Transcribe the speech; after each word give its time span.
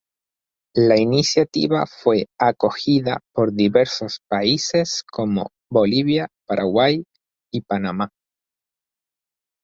La 0.77 0.95
iniciativa 0.99 1.85
fue 1.85 2.25
acogida 2.39 3.19
por 3.35 3.53
diversos 3.53 4.19
países 4.27 5.03
como 5.03 5.51
Bolivia, 5.69 6.27
Paraguay 6.47 7.03
y 7.53 7.61
Panamá. 7.61 8.09